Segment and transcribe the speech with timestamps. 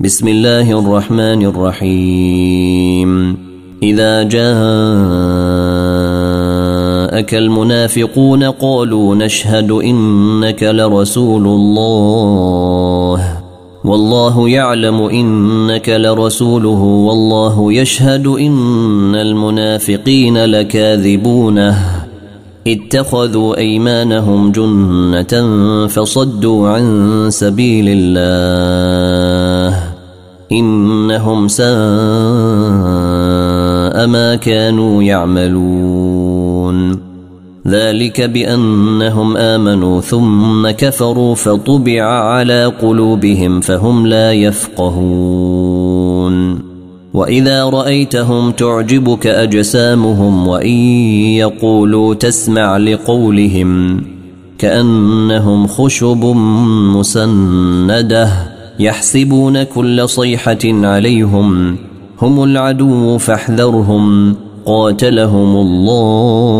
[0.00, 3.36] بسم الله الرحمن الرحيم
[3.82, 4.54] اذا جاءك
[7.34, 13.20] المنافقون قالوا نشهد انك لرسول الله
[13.84, 21.78] والله يعلم انك لرسوله والله يشهد ان المنافقين لكاذبونه
[22.66, 25.32] اتخذوا ايمانهم جنه
[25.86, 29.27] فصدوا عن سبيل الله
[30.52, 31.68] إنهم ساء
[34.06, 36.98] ما كانوا يعملون.
[37.66, 45.78] ذلك بأنهم آمنوا ثم كفروا فطبع على قلوبهم فهم لا يفقهون.
[47.14, 50.78] وإذا رأيتهم تعجبك أجسامهم وإن
[51.36, 54.00] يقولوا تسمع لقولهم
[54.58, 56.24] كأنهم خشب
[56.96, 58.57] مسندة.
[58.78, 61.76] يحسبون كل صيحة عليهم
[62.22, 64.34] هم العدو فاحذرهم
[64.66, 66.50] قاتلهم الله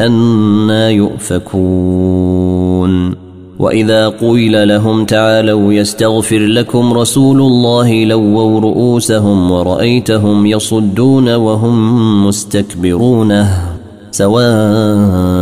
[0.00, 2.52] أنا يؤفكون.
[3.62, 13.46] وإذا قيل لهم تعالوا يستغفر لكم رسول الله لووا رؤوسهم ورأيتهم يصدون وهم مستكبرون
[14.10, 15.41] سواء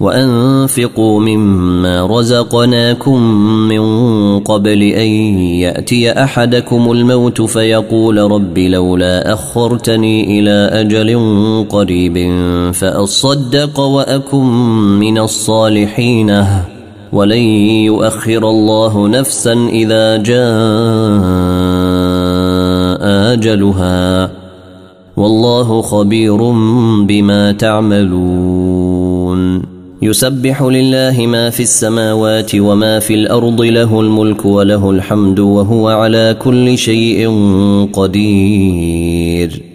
[0.00, 3.22] وأنفقوا مما رزقناكم
[3.68, 3.82] من
[4.38, 11.18] قبل أن يأتي أحدكم الموت فيقول رب لولا أخرتني إلى أجل
[11.68, 12.32] قريب
[12.72, 14.46] فأصدق وأكن
[14.98, 16.44] من الصالحين.
[17.12, 17.42] ولن
[17.84, 20.40] يؤخر الله نفسا إذا جاء
[23.32, 24.30] أجلها.
[25.16, 26.36] والله خبير
[27.06, 28.90] بما تعملون.
[30.02, 36.78] يسبح لله ما في السماوات وما في الأرض له الملك وله الحمد وهو على كل
[36.78, 37.28] شيء
[37.92, 39.69] قدير.